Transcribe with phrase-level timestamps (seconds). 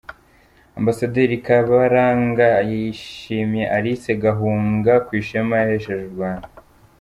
[0.79, 2.45] Ambasaderi Karabaranga
[2.85, 6.49] yashimye Alice Gahunga ku ishema yahesheje u Rwanda.